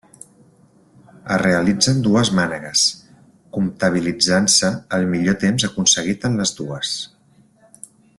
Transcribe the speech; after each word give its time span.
Es 1.35 1.39
realitzen 1.41 1.99
dues 2.07 2.31
mànegues, 2.39 2.85
comptabilitzant-se 3.59 4.71
el 4.99 5.07
millor 5.15 5.37
temps 5.47 5.67
aconseguit 5.69 6.27
en 6.31 6.41
les 6.41 6.55
dues. 6.63 6.95